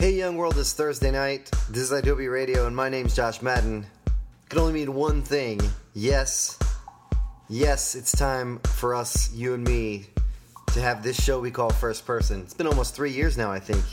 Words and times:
Hey, 0.00 0.14
young 0.14 0.38
world, 0.38 0.56
it's 0.56 0.72
Thursday 0.72 1.10
night. 1.10 1.50
This 1.68 1.82
is 1.82 1.90
idobi 1.90 2.32
Radio, 2.32 2.66
and 2.66 2.74
my 2.74 2.88
name's 2.88 3.14
Josh 3.14 3.42
Madden. 3.42 3.84
It 4.06 4.48
can 4.48 4.58
only 4.60 4.72
mean 4.72 4.94
one 4.94 5.20
thing. 5.20 5.60
Yes, 5.92 6.58
yes, 7.50 7.94
it's 7.94 8.10
time 8.10 8.60
for 8.60 8.94
us, 8.94 9.30
you 9.34 9.52
and 9.52 9.62
me, 9.62 10.06
to 10.68 10.80
have 10.80 11.02
this 11.02 11.22
show 11.22 11.38
we 11.38 11.50
call 11.50 11.68
First 11.68 12.06
Person. 12.06 12.40
It's 12.40 12.54
been 12.54 12.66
almost 12.66 12.96
three 12.96 13.10
years 13.10 13.36
now, 13.36 13.52
I 13.52 13.60
think. 13.60 13.84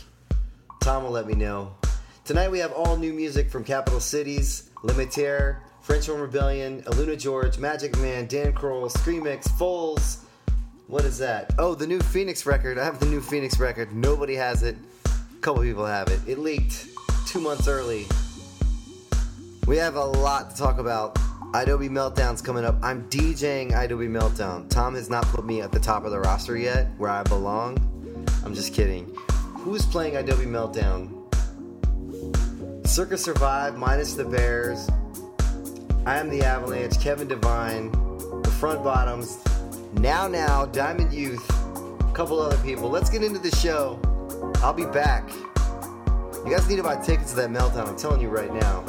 Tom 0.81 1.04
will 1.04 1.11
let 1.11 1.27
me 1.27 1.33
know. 1.33 1.75
Tonight 2.23 2.51
we 2.51 2.59
have 2.59 2.71
all 2.71 2.95
new 2.95 3.11
music 3.11 3.49
from 3.49 3.65
Capital 3.65 3.99
Cities, 3.99 4.69
Limitaire, 4.83 5.57
French 5.81 6.05
Horn 6.05 6.21
Rebellion, 6.21 6.83
Aluna 6.83 7.19
George, 7.19 7.57
Magic 7.57 7.97
Man, 7.97 8.27
Dan 8.27 8.53
Croll, 8.53 8.87
Screamix, 8.87 9.51
Foals. 9.57 10.23
What 10.87 11.03
is 11.03 11.17
that? 11.17 11.53
Oh, 11.57 11.75
the 11.75 11.85
new 11.85 11.99
Phoenix 11.99 12.45
record. 12.45 12.79
I 12.79 12.85
have 12.85 12.97
the 12.97 13.07
new 13.07 13.19
Phoenix 13.19 13.59
record. 13.59 13.91
Nobody 13.91 14.35
has 14.35 14.63
it. 14.63 14.77
Couple 15.48 15.64
people 15.64 15.86
have 15.86 16.10
it. 16.10 16.19
It 16.28 16.39
leaked 16.39 16.89
two 17.25 17.39
months 17.39 17.69
early. 17.69 18.05
We 19.65 19.78
have 19.78 19.96
a 19.96 20.04
lot 20.04 20.50
to 20.50 20.57
talk 20.57 20.78
about. 20.78 21.15
idobi 21.54 21.89
Meltdown's 21.89 22.42
coming 22.42 22.65
up. 22.65 22.75
I'm 22.83 23.10
DJing 23.10 23.71
idobi 23.71 24.10
Meltdown. 24.10 24.69
Tom 24.69 24.96
has 24.96 25.10
not 25.10 25.24
put 25.28 25.46
me 25.46 25.61
at 25.61 25.71
the 25.71 25.79
top 25.79 26.04
of 26.04 26.11
the 26.11 26.19
roster 26.19 26.57
yet, 26.57 26.88
where 26.97 27.10
I 27.10 27.24
belong. 27.24 27.78
I'm 28.43 28.54
just 28.54 28.74
kidding. 28.74 29.05
Who's 29.60 29.86
playing 29.86 30.15
idobi 30.15 30.47
Meltdown? 30.47 31.14
Circa 32.86 33.17
Survive, 33.17 33.77
minus 33.77 34.16
the 34.16 34.25
Bears. 34.25 34.89
I 36.05 36.19
am 36.19 36.27
the 36.27 36.44
Avalanche, 36.44 37.00
Kevin 37.00 37.30
Devine, 37.30 37.94
the 38.41 38.53
Front 38.59 38.83
Bottoms, 38.83 39.41
Now 39.94 40.27
Now, 40.27 40.66
Diamond 40.66 41.14
Youth, 41.14 41.50
a 42.02 42.11
couple 42.14 42.38
other 42.38 42.58
people. 42.66 42.89
Let's 42.89 43.09
get 43.09 43.23
into 43.23 43.39
the 43.39 43.55
show. 43.55 43.97
I'll 44.64 44.73
be 44.73 44.86
back. 44.86 45.30
You 46.45 46.52
guys 46.52 46.67
need 46.67 46.78
to 46.78 46.84
buy 46.84 46.95
tickets 46.97 47.31
to 47.31 47.36
that 47.38 47.50
meltdown, 47.50 47.88
I'm 47.88 47.97
telling 47.97 48.22
you 48.22 48.30
right 48.30 48.53
now. 48.53 48.83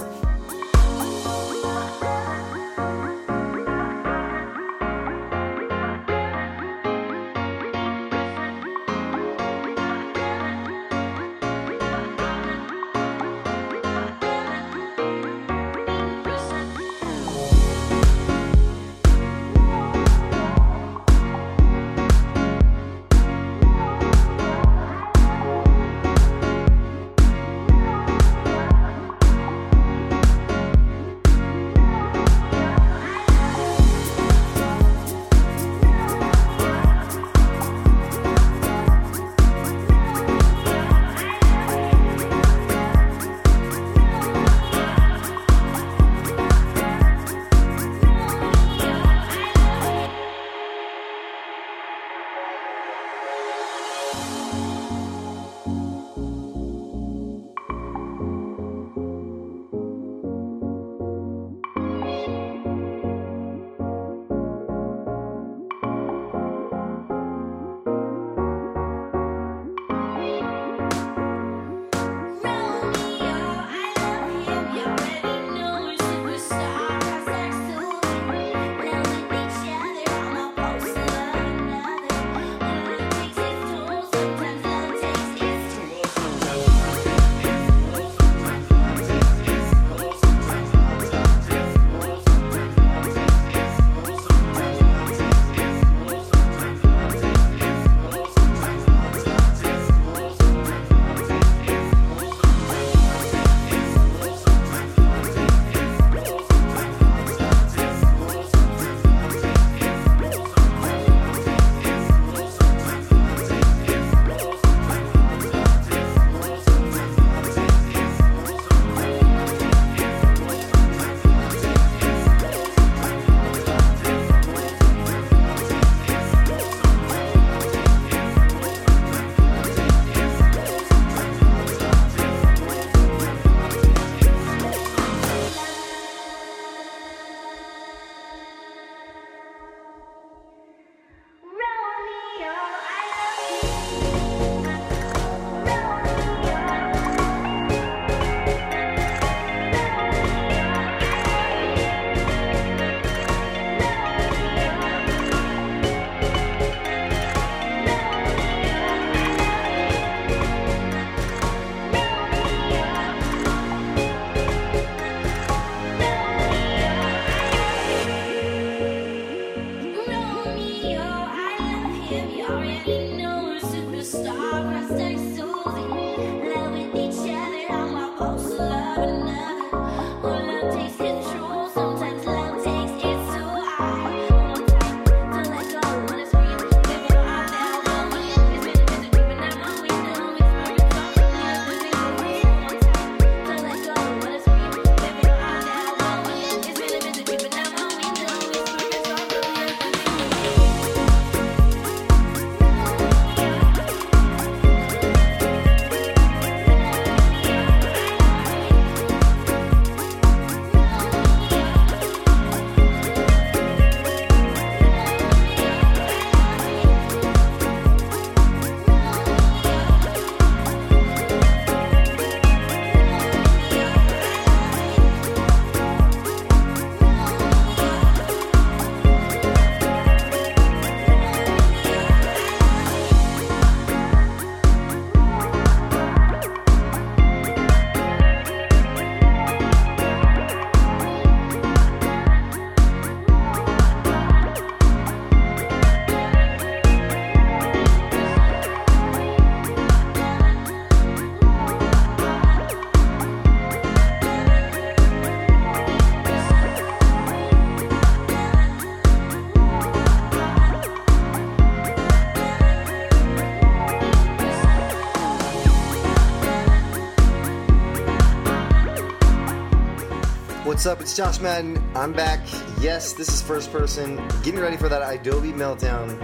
Up? 270.88 271.02
It's 271.02 271.14
Josh 271.14 271.38
Madden. 271.40 271.76
I'm 271.94 272.14
back. 272.14 272.40
Yes, 272.80 273.12
this 273.12 273.28
is 273.28 273.42
first 273.42 273.70
person. 273.70 274.16
Getting 274.42 274.58
ready 274.58 274.78
for 274.78 274.88
that 274.88 275.02
idobi 275.02 275.52
meltdown. 275.52 276.18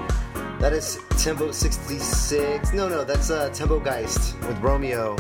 That 0.59 0.73
is 0.73 0.99
Tempo 1.19 1.51
66. 1.51 2.73
No, 2.73 2.89
no, 2.89 3.05
that's 3.05 3.31
uh, 3.31 3.51
Tempo 3.51 3.79
Geist 3.79 4.41
with 4.41 4.59
Romeo. 4.61 5.17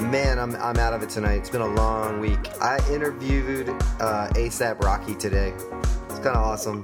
Man, 0.00 0.40
I'm, 0.40 0.56
I'm 0.56 0.76
out 0.78 0.94
of 0.94 1.04
it 1.04 1.10
tonight. 1.10 1.34
It's 1.34 1.50
been 1.50 1.60
a 1.60 1.74
long 1.74 2.18
week. 2.18 2.40
I 2.60 2.80
interviewed 2.92 3.68
uh, 4.00 4.30
ASAP 4.32 4.80
Rocky 4.80 5.14
today. 5.14 5.52
It's 6.10 6.18
kind 6.18 6.34
of 6.34 6.38
awesome. 6.38 6.82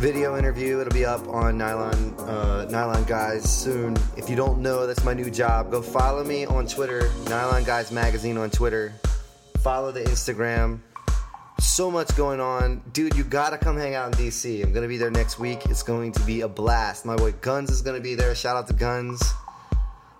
Video 0.00 0.36
interview. 0.36 0.80
It'll 0.80 0.92
be 0.92 1.06
up 1.06 1.26
on 1.28 1.56
Nylon 1.56 2.14
uh, 2.18 2.66
Nylon 2.68 3.04
Guys 3.04 3.50
soon. 3.50 3.96
If 4.18 4.28
you 4.28 4.36
don't 4.36 4.58
know, 4.58 4.86
that's 4.86 5.02
my 5.02 5.14
new 5.14 5.30
job. 5.30 5.70
Go 5.70 5.80
follow 5.80 6.24
me 6.24 6.44
on 6.44 6.66
Twitter, 6.66 7.10
Nylon 7.30 7.64
Guys 7.64 7.90
Magazine 7.90 8.36
on 8.36 8.50
Twitter. 8.50 8.92
Follow 9.62 9.92
the 9.92 10.00
Instagram. 10.00 10.80
So 11.58 11.90
much 11.90 12.16
going 12.16 12.40
on. 12.40 12.82
Dude, 12.94 13.14
you 13.14 13.24
gotta 13.24 13.58
come 13.58 13.76
hang 13.76 13.94
out 13.94 14.06
in 14.06 14.26
DC. 14.26 14.64
I'm 14.64 14.72
gonna 14.72 14.88
be 14.88 14.96
there 14.96 15.10
next 15.10 15.38
week. 15.38 15.66
It's 15.66 15.82
going 15.82 16.12
to 16.12 16.20
be 16.22 16.40
a 16.40 16.48
blast. 16.48 17.04
My 17.04 17.14
boy 17.14 17.32
Guns 17.32 17.70
is 17.70 17.82
gonna 17.82 18.00
be 18.00 18.14
there. 18.14 18.34
Shout 18.34 18.56
out 18.56 18.66
to 18.68 18.72
Guns. 18.72 19.22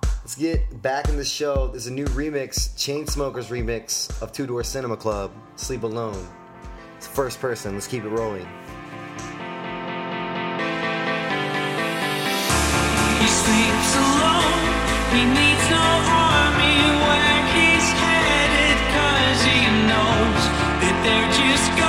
Let's 0.02 0.34
get 0.34 0.82
back 0.82 1.08
in 1.08 1.16
the 1.16 1.24
show. 1.24 1.68
There's 1.68 1.86
a 1.86 1.92
new 1.92 2.04
remix, 2.08 2.74
Chainsmokers 2.76 3.46
remix 3.46 4.20
of 4.22 4.30
Two 4.30 4.46
Door 4.46 4.64
Cinema 4.64 4.98
Club, 4.98 5.32
Sleep 5.56 5.84
Alone. 5.84 6.28
It's 6.98 7.06
first 7.06 7.40
person. 7.40 7.72
Let's 7.72 7.86
keep 7.86 8.04
it 8.04 8.10
rolling. 8.10 8.46
He 13.18 13.26
sleeps 13.26 13.96
alone. 13.96 14.60
He 15.10 15.24
needs 15.24 15.70
no 15.70 15.80
army 16.06 16.99
they're 21.02 21.32
just 21.32 21.79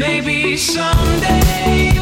Maybe 0.00 0.56
someday. 0.56 1.99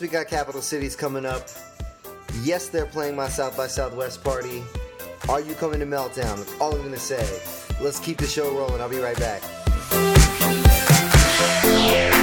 We 0.00 0.06
got 0.06 0.28
Capital 0.28 0.62
Cities 0.62 0.94
coming 0.94 1.26
up. 1.26 1.48
Yes, 2.42 2.68
they're 2.68 2.86
playing 2.86 3.16
my 3.16 3.28
South 3.28 3.56
by 3.56 3.66
Southwest 3.66 4.22
party. 4.22 4.62
Are 5.28 5.40
you 5.40 5.54
coming 5.54 5.80
to 5.80 5.86
Meltdown? 5.86 6.36
That's 6.36 6.60
all 6.60 6.72
I'm 6.72 6.78
going 6.82 6.92
to 6.92 7.00
say. 7.00 7.40
Let's 7.80 7.98
keep 7.98 8.18
the 8.18 8.26
show 8.26 8.56
rolling. 8.56 8.80
I'll 8.80 8.88
be 8.88 8.98
right 8.98 9.18
back. 9.18 9.42
Yeah. 11.64 12.18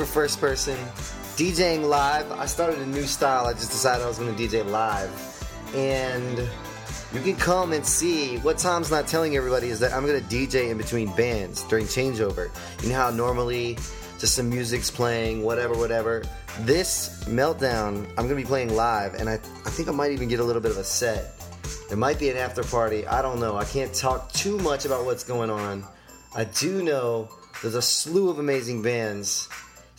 For 0.00 0.06
First 0.06 0.40
Person, 0.40 0.78
DJing 1.36 1.86
live. 1.86 2.32
I 2.32 2.46
started 2.46 2.78
a 2.78 2.86
new 2.86 3.02
style. 3.02 3.44
I 3.44 3.52
just 3.52 3.70
decided 3.70 4.02
I 4.02 4.08
was 4.08 4.18
going 4.18 4.34
to 4.34 4.42
DJ 4.42 4.64
live. 4.64 5.10
And 5.74 6.38
you 7.12 7.20
can 7.20 7.36
come 7.36 7.74
and 7.74 7.84
see. 7.84 8.38
What 8.38 8.56
Tom's 8.56 8.90
not 8.90 9.06
telling 9.06 9.36
everybody 9.36 9.68
is 9.68 9.78
that 9.80 9.92
I'm 9.92 10.06
going 10.06 10.18
to 10.18 10.26
DJ 10.26 10.70
in 10.70 10.78
between 10.78 11.14
bands 11.16 11.64
during 11.64 11.84
changeover. 11.84 12.50
You 12.82 12.88
know 12.88 12.94
how 12.94 13.10
normally 13.10 13.74
just 14.18 14.36
some 14.36 14.48
music's 14.48 14.90
playing, 14.90 15.42
whatever, 15.42 15.76
whatever. 15.76 16.22
This 16.60 17.22
meltdown, 17.24 18.08
I'm 18.10 18.26
going 18.26 18.30
to 18.30 18.34
be 18.36 18.44
playing 18.44 18.74
live, 18.74 19.14
and 19.14 19.28
I, 19.28 19.34
I 19.34 19.70
think 19.70 19.90
I 19.90 19.92
might 19.92 20.12
even 20.12 20.28
get 20.28 20.40
a 20.40 20.44
little 20.44 20.62
bit 20.62 20.70
of 20.70 20.78
a 20.78 20.84
set. 20.84 21.38
There 21.88 21.98
might 21.98 22.18
be 22.18 22.30
an 22.30 22.38
after 22.38 22.62
party. 22.62 23.06
I 23.06 23.20
don't 23.20 23.38
know. 23.38 23.56
I 23.56 23.64
can't 23.64 23.92
talk 23.92 24.32
too 24.32 24.56
much 24.60 24.86
about 24.86 25.04
what's 25.04 25.24
going 25.24 25.50
on. 25.50 25.84
I 26.34 26.44
do 26.44 26.82
know 26.82 27.28
there's 27.60 27.74
a 27.74 27.82
slew 27.82 28.30
of 28.30 28.38
amazing 28.38 28.80
bands. 28.80 29.46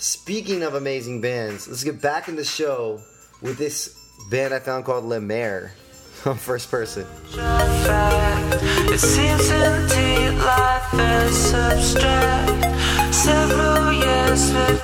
Speaking 0.02 0.64
of 0.64 0.74
amazing 0.74 1.22
bands, 1.22 1.68
let's 1.68 1.84
get 1.84 2.02
back 2.02 2.28
in 2.28 2.36
the 2.36 2.44
show 2.44 3.00
with 3.40 3.60
this 3.60 3.96
band 4.32 4.52
I 4.52 4.58
found 4.58 4.84
called 4.84 5.04
Le 5.06 5.22
Maire 5.22 5.74
on 6.26 6.38
first 6.38 6.72
person. 6.72 7.06
It 7.30 9.00
seems 9.00 9.48
indeed 9.52 10.40
life 10.40 10.94
is 10.96 11.54
abstract. 11.54 13.14
Several 13.14 13.94
years 13.94 14.52
with 14.52 14.82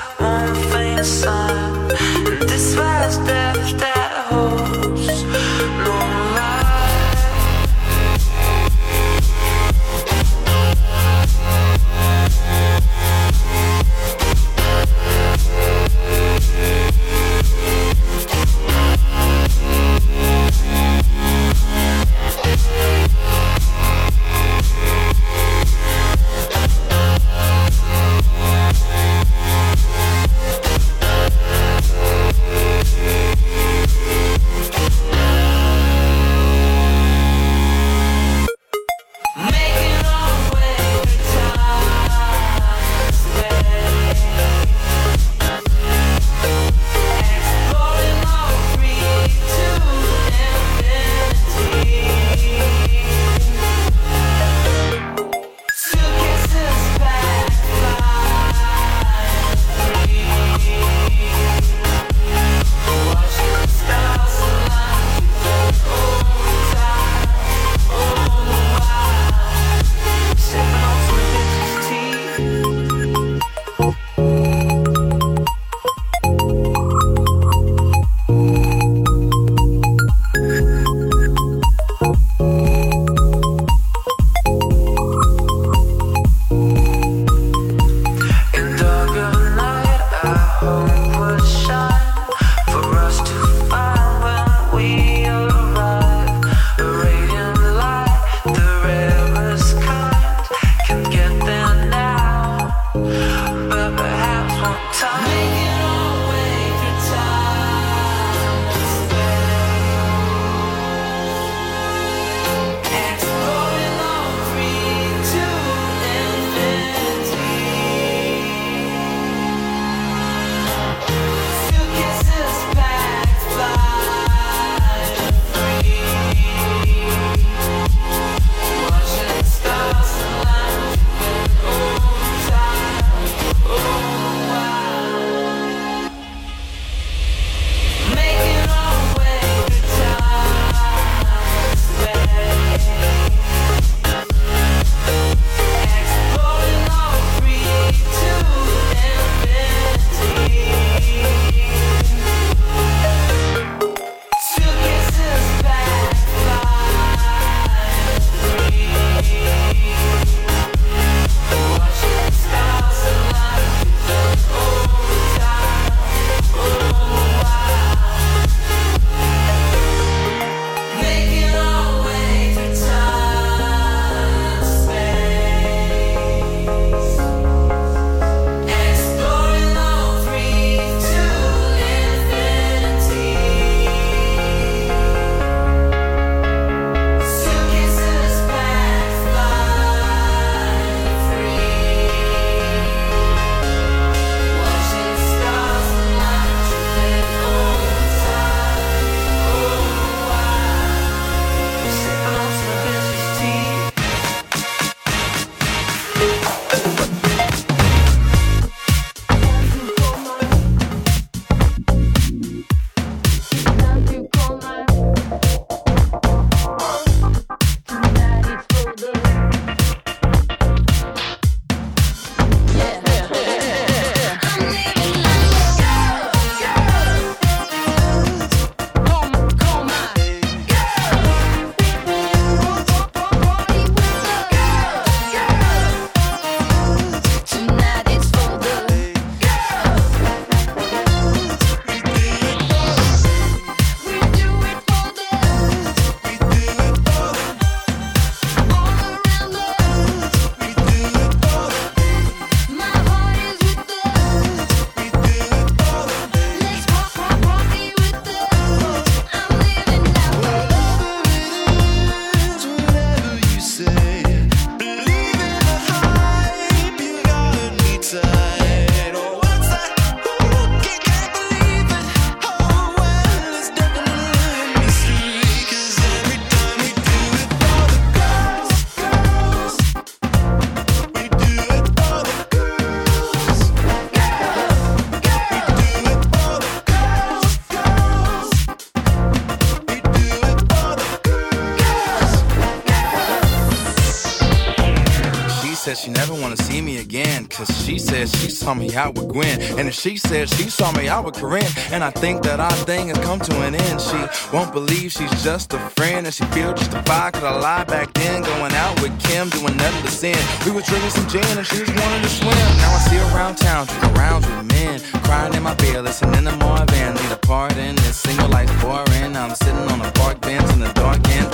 me 298.77 298.95
out 298.95 299.16
Gwen. 299.37 299.61
And 299.77 299.87
if 299.87 299.93
she 299.93 300.17
said 300.17 300.49
she 300.49 300.67
saw 300.67 300.91
me, 300.93 301.09
I 301.09 301.19
would 301.19 301.35
grin. 301.35 301.69
And 301.91 302.03
I 302.03 302.09
think 302.09 302.41
that 302.41 302.59
our 302.59 302.77
thing 302.89 303.09
has 303.09 303.19
come 303.19 303.39
to 303.41 303.61
an 303.61 303.75
end. 303.75 304.01
She 304.01 304.17
won't 304.51 304.73
believe 304.73 305.11
she's 305.11 305.43
just 305.43 305.75
a 305.75 305.79
friend. 305.93 306.25
And 306.25 306.33
she 306.33 306.43
feels 306.45 306.79
justified 306.79 307.33
cause 307.33 307.43
I 307.43 307.53
lied 307.59 307.85
back 307.85 308.11
then. 308.13 308.41
Going 308.41 308.73
out 308.73 308.99
with 308.99 309.13
Kim, 309.21 309.49
doing 309.49 309.77
nothing 309.77 310.03
to 310.05 310.11
sin. 310.11 310.39
We 310.65 310.71
were 310.71 310.81
drinking 310.81 311.11
some 311.11 311.27
gin 311.29 311.45
and 311.53 311.67
she 311.67 311.81
was 311.81 311.89
wanting 311.89 312.23
to 312.23 312.29
swim. 312.29 312.57
Now 312.81 312.97
I 312.97 312.99
see 313.05 313.17
her 313.17 313.29
around 313.35 313.55
town, 313.57 313.85
drinking 313.85 314.13
rounds 314.15 314.47
with 314.49 314.65
men. 314.73 314.99
Crying 315.21 315.53
in 315.53 315.61
my 315.61 315.75
beer, 315.75 316.01
listening 316.01 316.45
to 316.45 316.55
Marvin. 316.57 317.13
Need 317.13 317.31
a 317.31 317.37
pardon, 317.37 317.95
this 317.97 318.17
single 318.17 318.49
life's 318.49 318.73
boring. 318.81 319.37
I'm 319.37 319.53
sitting 319.53 319.85
on 319.93 320.01
a 320.01 320.11
park 320.13 320.41
bench 320.41 320.67
in 320.73 320.79
the 320.79 320.91
dark 320.93 321.21
end. 321.29 321.47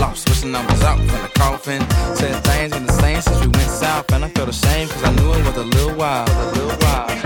Lost, 0.00 0.26
switching 0.26 0.50
numbers 0.50 0.82
out 0.82 0.98
from 0.98 1.06
the 1.06 1.30
coffin. 1.38 1.80
Said 2.18 2.34
things 2.42 2.74
in 2.74 2.86
the 2.86 2.92
same 2.94 3.20
since 3.20 3.38
we 3.38 3.46
went 3.46 3.70
south. 3.70 4.10
And 4.12 4.24
I 4.24 4.28
felt 4.30 4.48
ashamed 4.48 4.90
cause 4.90 5.04
I 5.04 5.12
knew 5.14 5.32
it 5.32 5.46
was 5.46 5.56
a 5.56 5.64
little 5.64 5.94
while. 5.94 6.26
A 6.26 6.50
little 6.58 6.76
while. 6.82 7.19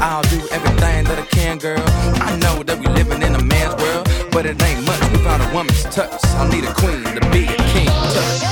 I'll 0.00 0.22
do 0.22 0.40
everything 0.50 1.04
that 1.04 1.18
I 1.18 1.26
can, 1.30 1.58
girl. 1.58 1.82
I 2.22 2.36
know 2.36 2.62
that 2.62 2.78
we 2.78 2.86
living 2.88 3.22
in 3.22 3.34
a 3.34 3.42
man's 3.42 3.74
world, 3.82 4.08
but 4.30 4.46
it 4.46 4.62
ain't 4.62 4.84
much 4.86 5.00
without 5.12 5.40
a 5.40 5.54
woman's 5.54 5.82
touch. 5.84 6.24
I 6.36 6.48
need 6.50 6.64
a 6.64 6.74
queen 6.74 7.02
to 7.02 7.20
be 7.30 7.44
a 7.44 7.56
king. 7.72 7.86
Touch. 8.14 8.42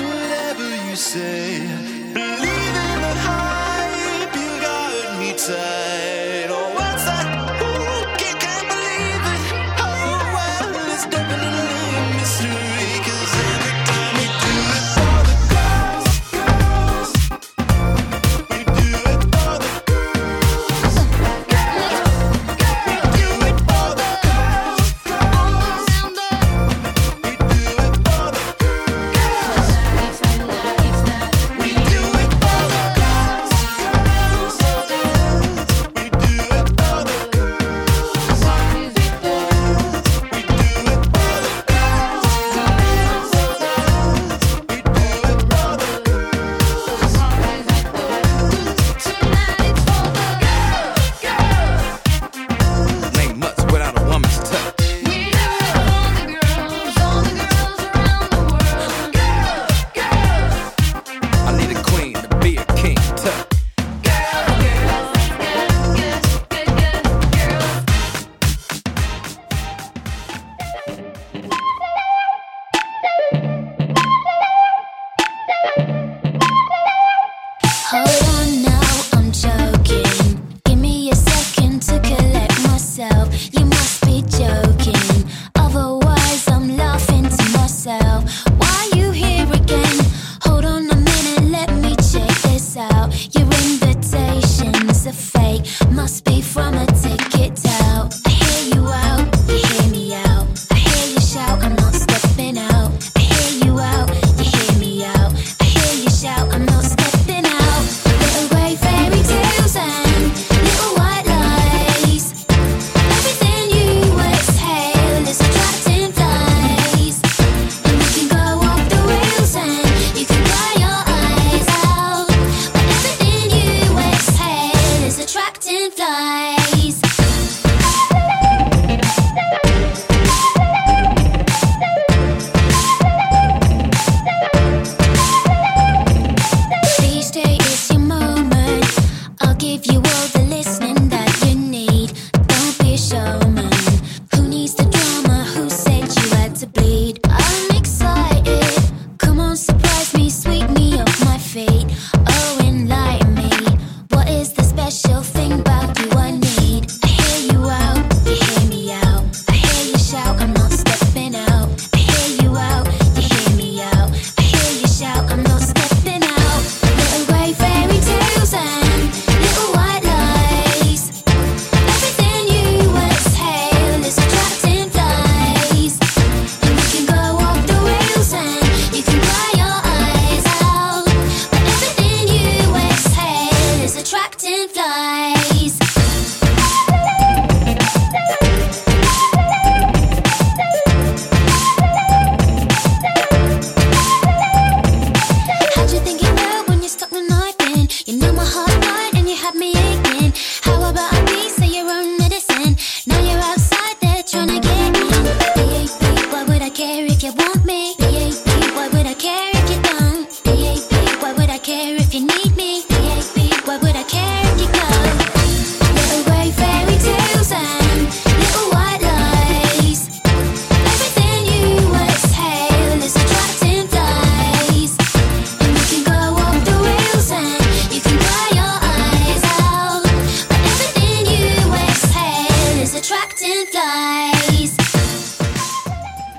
Whatever 0.00 0.88
you 0.88 0.96
say. 0.96 1.77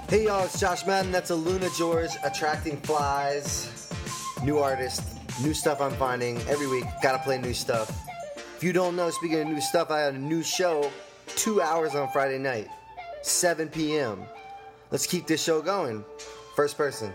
Hey 0.09 0.25
y'all, 0.25 0.43
it's 0.43 0.59
Josh 0.59 0.87
Madden. 0.87 1.11
That's 1.11 1.29
AlunaGeorge 1.29 2.15
attracting 2.23 2.77
flies. 2.77 3.93
New 4.43 4.57
artist, 4.57 5.03
new 5.43 5.53
stuff 5.53 5.79
I'm 5.79 5.91
finding 5.91 6.39
every 6.47 6.65
week. 6.65 6.85
Gotta 7.03 7.19
play 7.19 7.37
new 7.37 7.53
stuff. 7.53 7.91
If 8.57 8.63
you 8.63 8.73
don't 8.73 8.95
know, 8.95 9.11
speaking 9.11 9.39
of 9.41 9.47
new 9.47 9.61
stuff, 9.61 9.91
I 9.91 9.99
have 9.99 10.15
a 10.15 10.17
new 10.17 10.41
show 10.41 10.89
two 11.27 11.61
hours 11.61 11.93
on 11.93 12.09
Friday 12.09 12.39
night, 12.39 12.69
7 13.21 13.67
p.m. 13.67 14.23
Let's 14.89 15.05
keep 15.05 15.27
this 15.27 15.43
show 15.43 15.61
going. 15.61 16.03
First 16.55 16.75
person. 16.75 17.13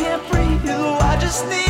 Can't 0.00 0.26
breathe. 0.30 0.62
Oh, 0.64 0.96
I 1.02 1.20
just 1.20 1.46
need 1.46 1.69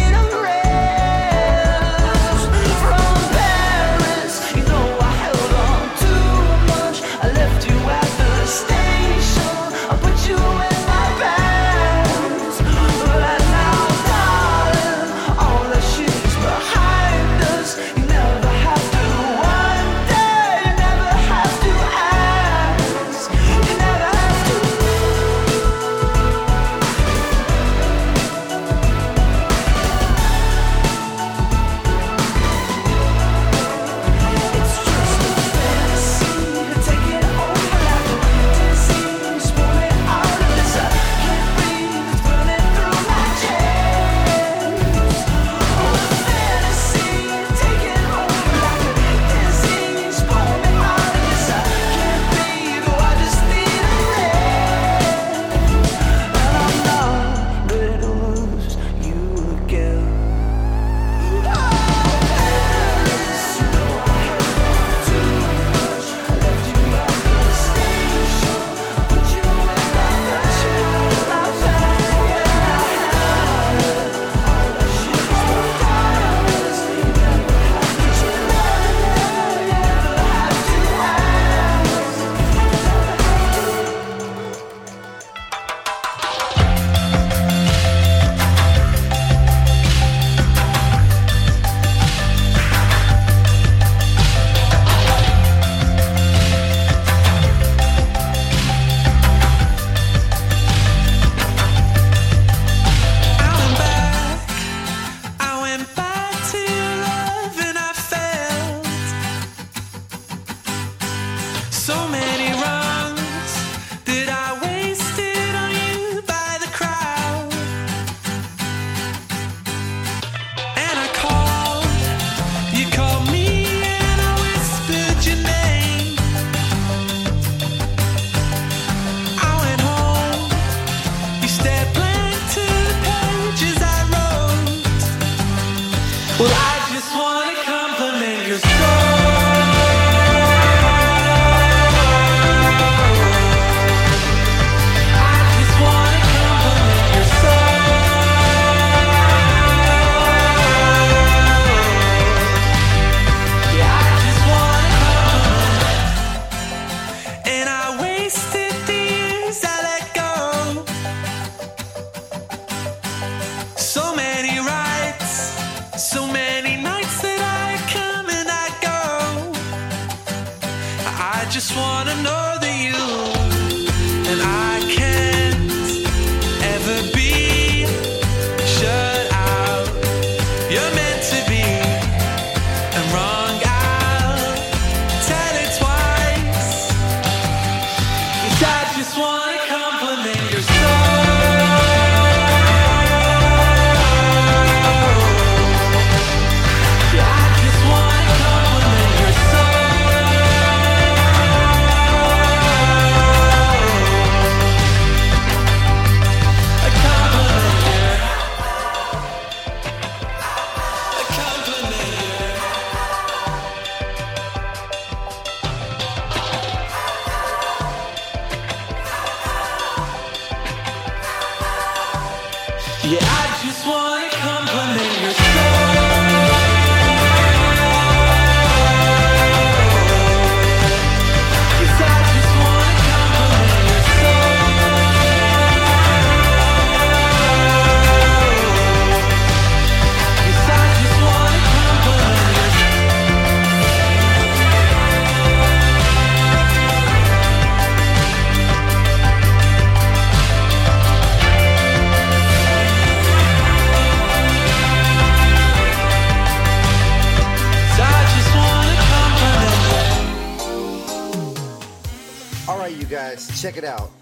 so 111.90 112.07
many 112.07 112.59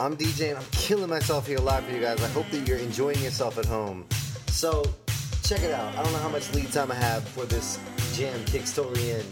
I'm 0.01 0.17
DJing. 0.17 0.57
I'm 0.57 0.65
killing 0.71 1.11
myself 1.11 1.49
here 1.49 1.59
live 1.59 1.85
for 1.85 1.93
you 1.93 2.01
guys. 2.01 2.23
I 2.23 2.29
hope 2.29 2.49
that 2.51 2.69
you're 2.69 2.79
enjoying 2.79 3.19
yourself 3.21 3.59
at 3.59 3.65
home. 3.65 4.07
So, 4.47 4.85
check 5.43 5.63
it 5.63 5.73
out. 5.73 5.93
I 5.97 6.03
don't 6.05 6.13
know 6.13 6.19
how 6.19 6.29
much 6.29 6.55
lead 6.55 6.71
time 6.73 6.93
I 6.93 6.95
have 6.95 7.27
for 7.27 7.45
this 7.47 7.81
jam 8.15 8.45
kicks 8.45 8.73
totally 8.73 9.11
in. 9.11 9.25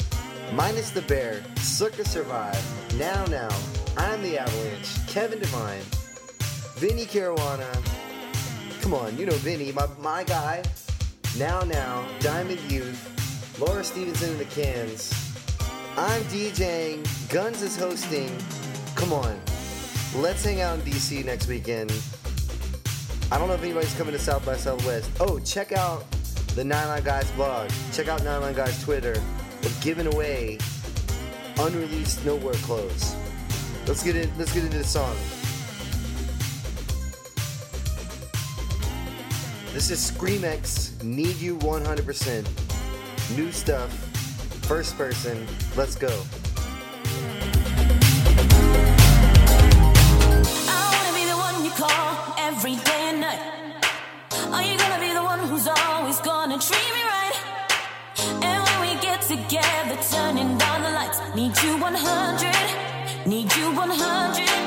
Minus 0.55 0.91
the 0.91 1.03
Bear, 1.03 1.45
Circa 1.57 2.05
Survive, 2.05 2.61
Now 2.99 3.25
Now, 3.27 3.49
I'm 3.97 4.21
the 4.23 4.39
Avalanche, 4.39 5.07
Kevin 5.07 5.39
Devine, 5.39 5.83
Vinnie 6.81 7.07
Caruana. 7.07 7.73
Come 8.81 8.95
on, 8.95 9.17
you 9.17 9.27
know 9.27 9.35
Vinnie, 9.35 9.71
my, 9.73 9.87
my 10.01 10.25
guy. 10.25 10.65
Now 11.39 11.61
Now, 11.61 12.05
Diamond 12.21 12.61
Youth, 12.71 13.57
Laura 13.61 13.85
Stevenson 13.85 14.31
and 14.31 14.41
the 14.41 14.45
cans. 14.47 15.13
I'm 15.97 16.23
DJing, 16.25 17.05
Guns 17.33 17.63
is 17.63 17.77
hosting. 17.77 18.37
Come 18.95 19.13
on, 19.13 19.41
let's 20.17 20.45
hang 20.45 20.61
out 20.61 20.79
in 20.79 20.85
DC 20.85 21.25
next 21.25 21.47
weekend. 21.47 21.93
I 23.31 23.39
don't 23.39 23.49
know 23.49 23.55
if 23.55 23.63
anybody's 23.63 23.95
coming 23.95 24.13
to 24.13 24.19
South 24.19 24.47
by 24.47 24.57
Southwest. 24.57 25.11
Oh, 25.21 25.39
check 25.41 25.73
out 25.73 26.05
the 26.55 26.65
Nylon 26.65 27.03
Guys 27.03 27.31
blog. 27.33 27.71
Check 27.93 28.09
out 28.09 28.23
Nylon 28.25 28.55
Guys 28.55 28.83
Twitter. 28.83 29.21
We're 29.63 29.71
giving 29.83 30.07
away 30.07 30.59
unreleased 31.59 32.25
nowhere 32.25 32.55
clothes. 32.55 33.15
Let's 33.87 34.03
get 34.03 34.17
in. 34.17 34.31
Let's 34.39 34.53
get 34.53 34.65
into 34.65 34.79
the 34.79 34.85
song. 34.85 35.15
This 39.73 39.91
is 39.91 40.11
Screamex. 40.11 41.03
Need 41.03 41.37
you 41.37 41.59
100%. 41.59 43.37
New 43.37 43.53
stuff. 43.53 43.93
First 44.67 44.97
person. 44.97 45.47
Let's 45.77 45.95
go. 45.95 46.23
Are 54.57 54.63
you 54.63 54.79
gonna 54.79 54.99
be 54.99 55.13
the 55.13 55.23
one 55.23 55.41
who's 55.41 55.69
always 55.69 56.19
gonna 56.21 56.59
treat 56.59 56.91
me 56.97 57.03
right? 57.15 57.37
And 58.49 58.59
when 58.67 58.79
we 58.85 58.91
get 59.03 59.21
together, 59.21 59.97
turning 60.11 60.57
down 60.57 60.79
the 60.81 60.93
lights, 60.99 61.19
need 61.35 61.55
you 61.63 61.77
100, 61.77 63.27
need 63.27 63.55
you 63.55 63.67
100. 63.75 64.66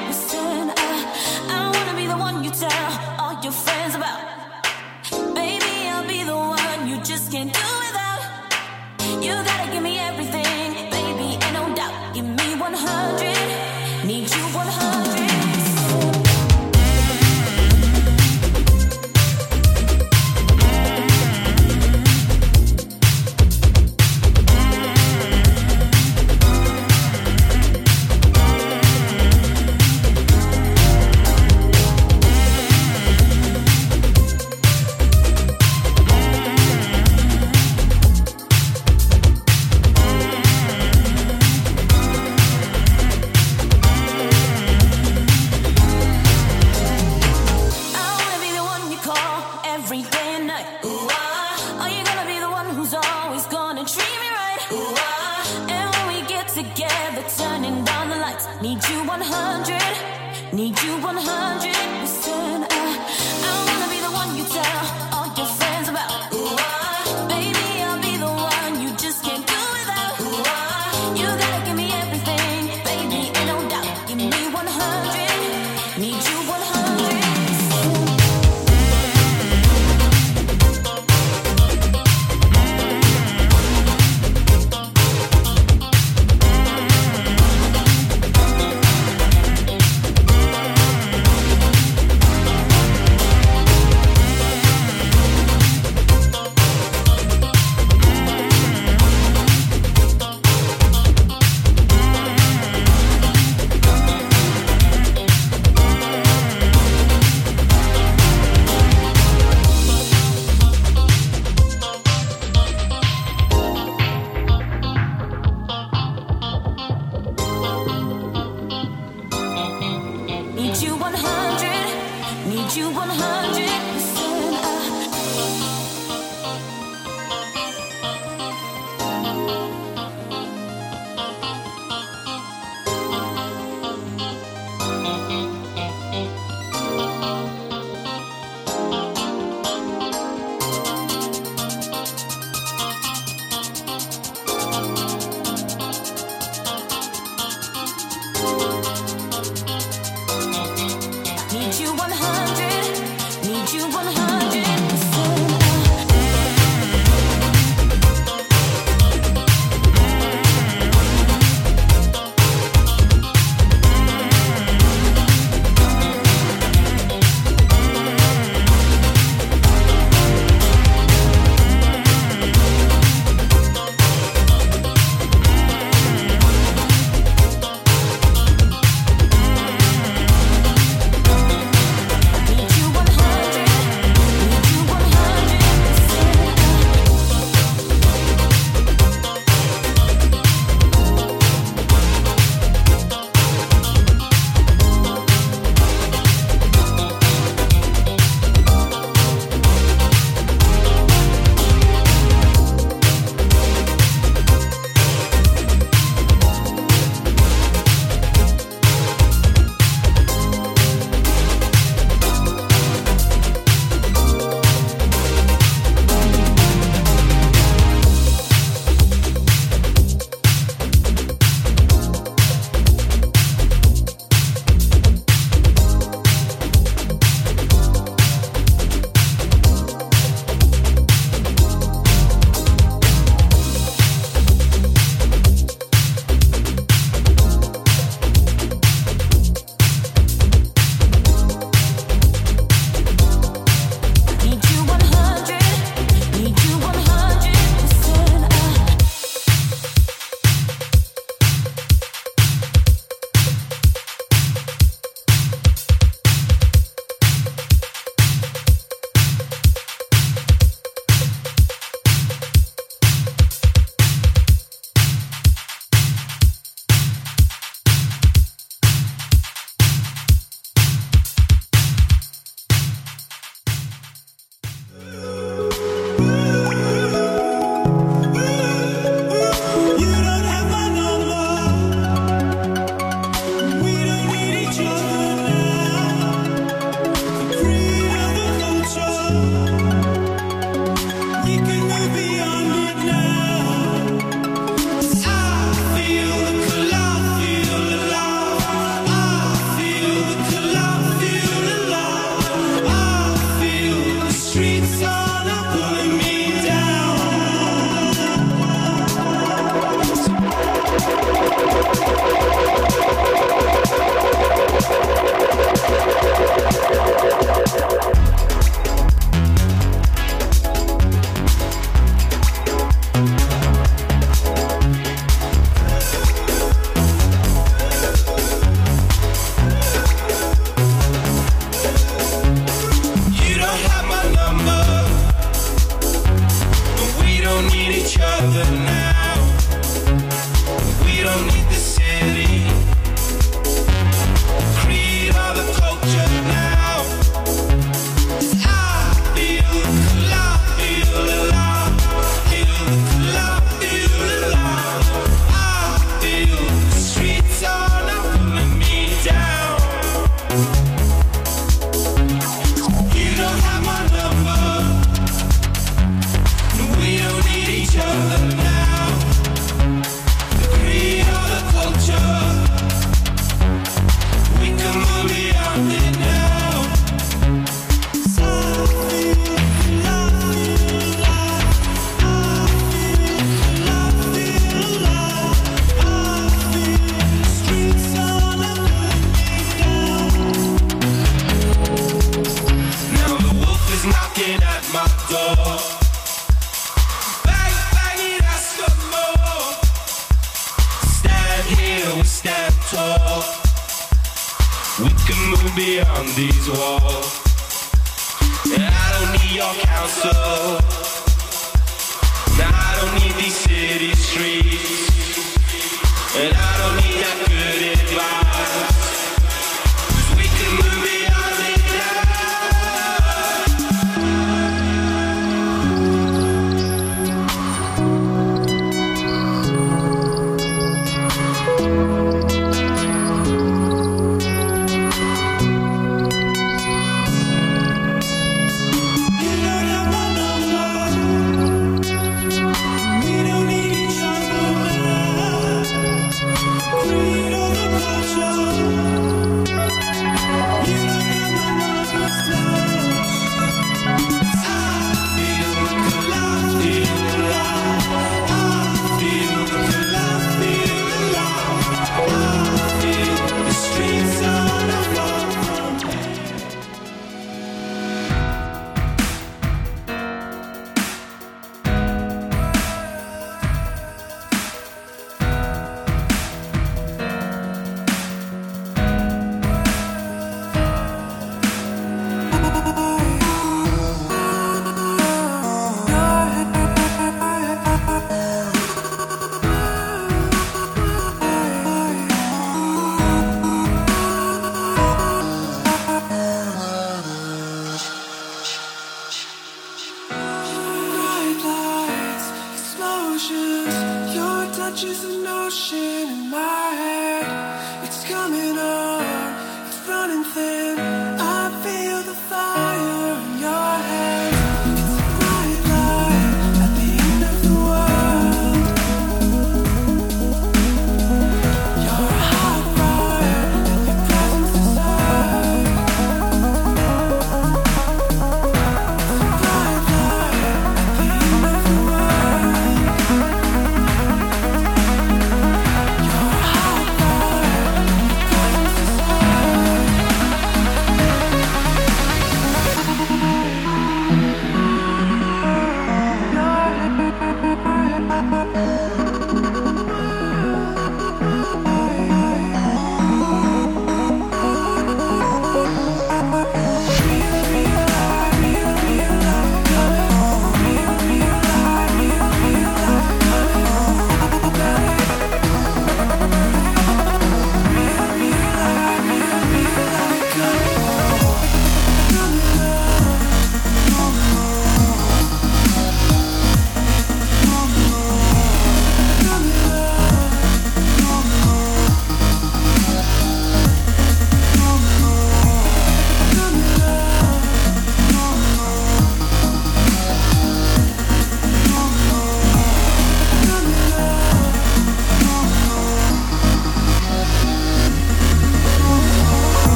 You 120.82 120.95
100, 120.95 122.47
need 122.47 122.73
you 122.73 122.89
100. 122.89 123.88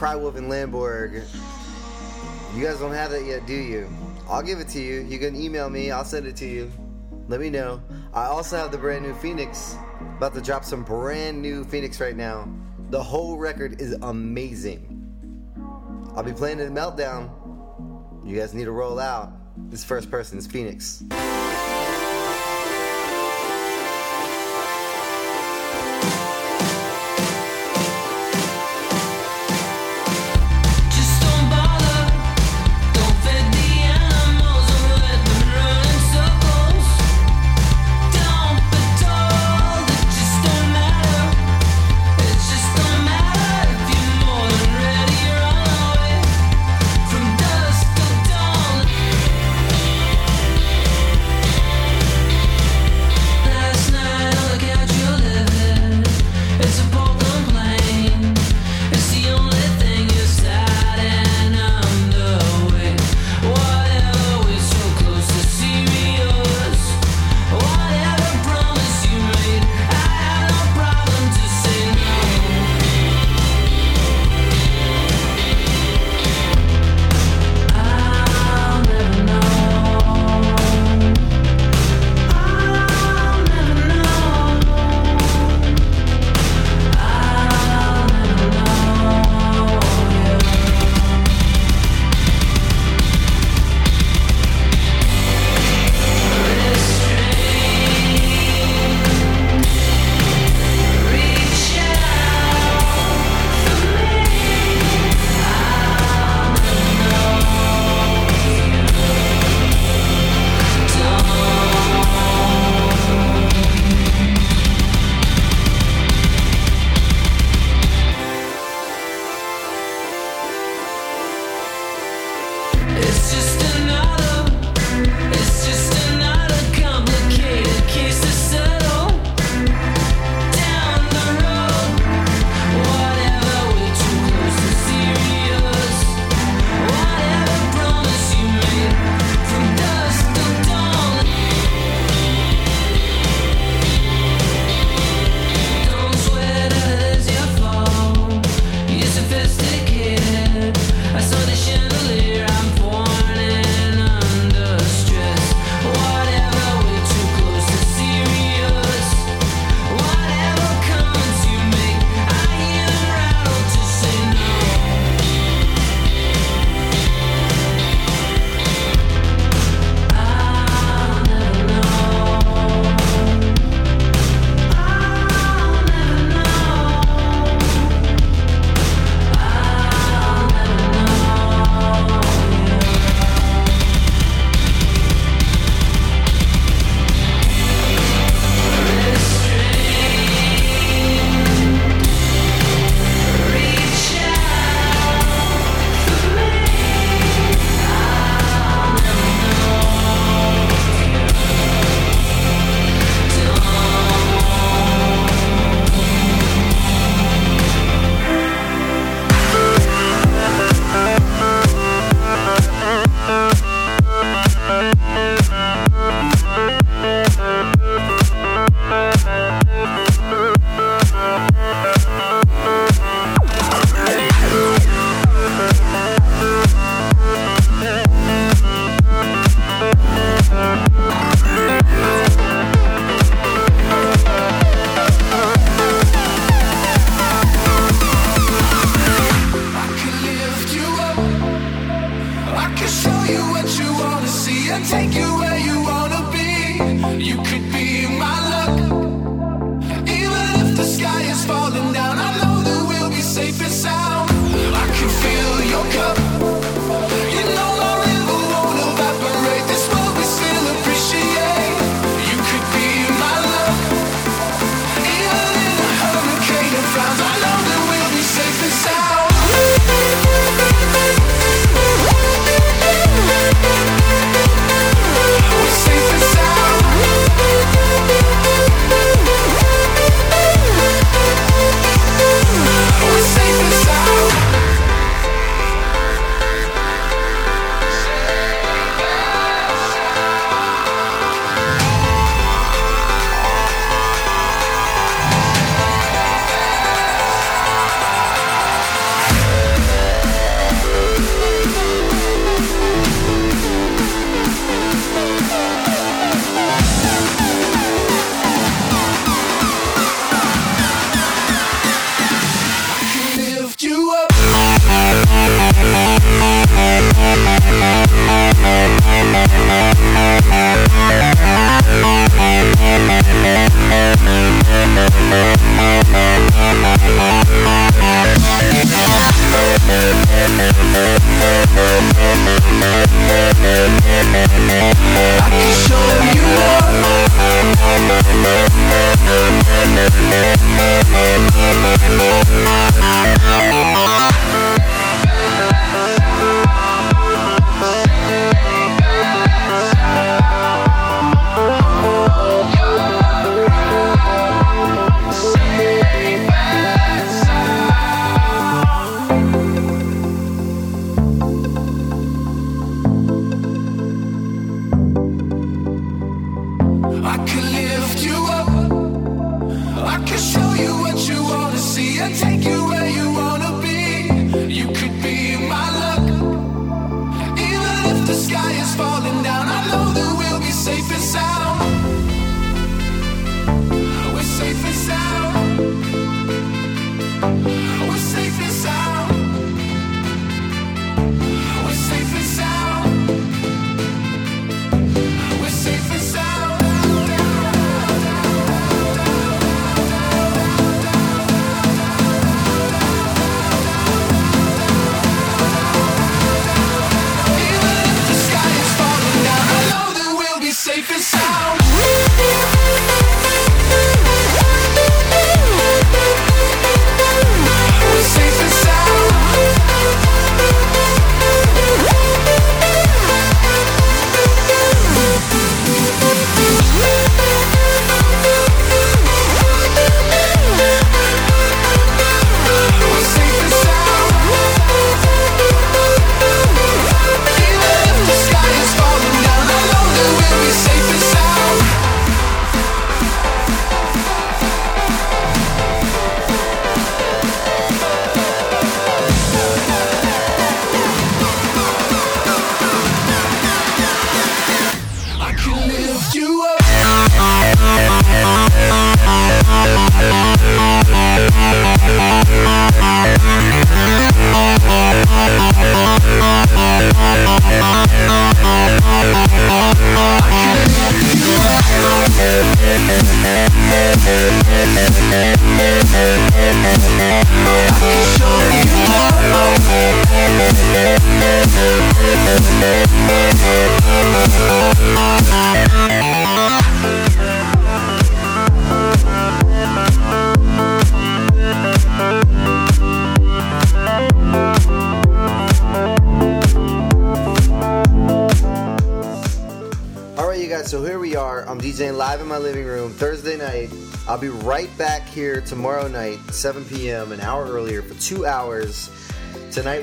Cry 0.00 0.16
Wolf 0.16 0.36
and 0.36 0.50
Lamborg. 0.50 1.12
You 2.56 2.64
guys 2.64 2.78
don't 2.78 2.94
have 2.94 3.10
that 3.10 3.26
yet, 3.26 3.46
do 3.46 3.52
you? 3.52 3.86
I'll 4.30 4.40
give 4.40 4.58
it 4.58 4.68
to 4.68 4.80
you. 4.80 5.02
You 5.02 5.18
can 5.18 5.36
email 5.36 5.68
me, 5.68 5.90
I'll 5.90 6.06
send 6.06 6.26
it 6.26 6.36
to 6.36 6.46
you. 6.46 6.72
Let 7.28 7.38
me 7.38 7.50
know. 7.50 7.82
I 8.14 8.24
also 8.24 8.56
have 8.56 8.72
the 8.72 8.78
brand 8.78 9.04
new 9.04 9.12
Phoenix. 9.16 9.76
About 10.16 10.32
to 10.32 10.40
drop 10.40 10.64
some 10.64 10.84
brand 10.84 11.42
new 11.42 11.64
Phoenix 11.64 12.00
right 12.00 12.16
now. 12.16 12.50
The 12.88 13.02
whole 13.02 13.36
record 13.36 13.78
is 13.78 13.92
amazing. 14.00 15.04
I'll 16.16 16.22
be 16.22 16.32
playing 16.32 16.60
in 16.60 16.72
Meltdown. 16.72 17.28
You 18.24 18.38
guys 18.38 18.54
need 18.54 18.64
to 18.64 18.72
roll 18.72 18.98
out. 18.98 19.34
This 19.70 19.84
first 19.84 20.10
person 20.10 20.38
is 20.38 20.46
Phoenix. 20.46 21.04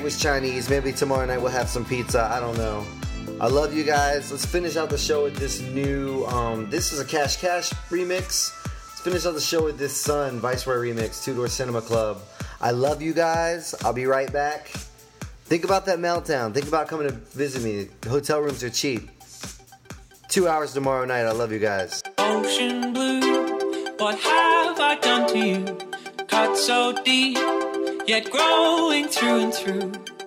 Was 0.08 0.22
Chinese. 0.22 0.70
Maybe 0.70 0.90
tomorrow 0.90 1.26
night 1.26 1.36
we'll 1.36 1.52
have 1.52 1.68
some 1.68 1.84
pizza. 1.84 2.30
I 2.32 2.40
don't 2.40 2.56
know. 2.56 2.82
I 3.42 3.46
love 3.46 3.74
you 3.74 3.84
guys. 3.84 4.30
Let's 4.30 4.46
finish 4.46 4.74
out 4.78 4.88
the 4.88 4.96
show 4.96 5.24
with 5.24 5.36
this 5.36 5.60
new. 5.60 6.24
Um, 6.24 6.70
this 6.70 6.94
is 6.94 6.98
a 6.98 7.04
Cash 7.04 7.36
Cash 7.36 7.68
remix. 7.90 8.54
Let's 8.64 9.00
finish 9.02 9.26
out 9.26 9.34
the 9.34 9.40
show 9.42 9.62
with 9.62 9.76
this 9.76 9.94
Sun 9.94 10.40
Viceroy 10.40 10.76
remix, 10.76 11.22
Two 11.22 11.34
Door 11.34 11.48
Cinema 11.48 11.82
Club. 11.82 12.22
I 12.58 12.70
love 12.70 13.02
you 13.02 13.12
guys. 13.12 13.74
I'll 13.84 13.92
be 13.92 14.06
right 14.06 14.32
back. 14.32 14.68
Think 15.44 15.64
about 15.64 15.84
that 15.84 15.98
meltdown. 15.98 16.54
Think 16.54 16.68
about 16.68 16.88
coming 16.88 17.06
to 17.08 17.12
visit 17.12 17.62
me. 17.62 17.88
Hotel 18.08 18.40
rooms 18.40 18.64
are 18.64 18.70
cheap. 18.70 19.10
Two 20.28 20.48
hours 20.48 20.72
tomorrow 20.72 21.04
night. 21.04 21.26
I 21.26 21.32
love 21.32 21.52
you 21.52 21.58
guys. 21.58 22.02
ocean 22.16 22.94
blue. 22.94 23.20
What 23.98 24.18
have 24.18 24.80
I 24.80 24.96
done 25.02 25.28
to 25.28 25.38
you? 25.38 25.78
Cut 26.28 26.56
so 26.56 26.94
deep, 27.04 27.36
yet 28.08 28.30
growing 28.30 29.06
through 29.06 29.40
and 29.40 29.52
through. 29.52 30.17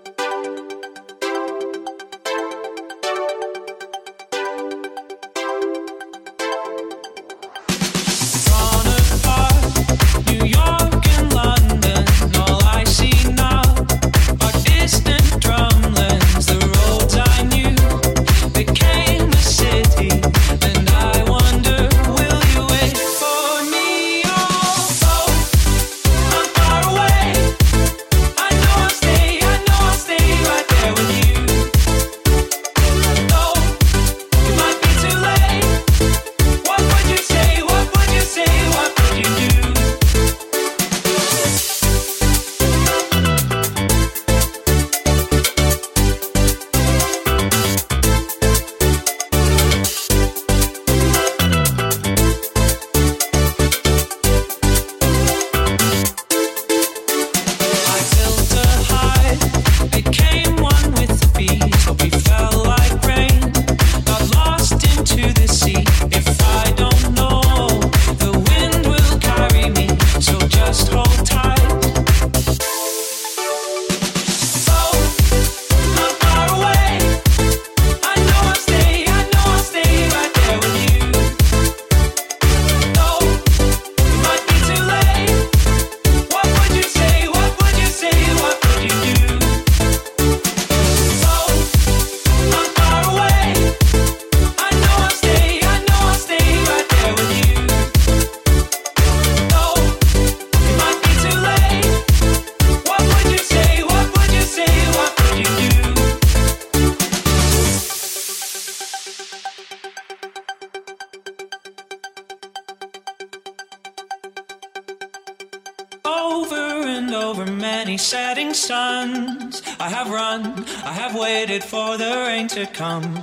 Over 117.14 117.45
many 117.45 117.97
setting 117.97 118.53
suns. 118.53 119.62
I 119.80 119.89
have 119.89 120.09
run, 120.09 120.66
I 120.84 120.93
have 120.93 121.16
waited 121.16 121.64
for 121.64 121.97
the 121.97 122.24
rain 122.28 122.47
to 122.49 122.66
come. 122.68 123.16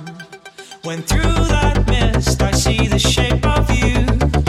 When 0.83 1.01
through 1.01 1.45
that 1.55 1.87
mist 1.87 2.41
I 2.41 2.51
see 2.51 2.87
the 2.87 2.99
shape 2.99 3.45
of 3.45 3.69
you. 3.71 4.48